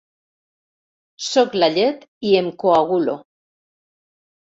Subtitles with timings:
[1.27, 3.19] Sóc la llet i em coagulo.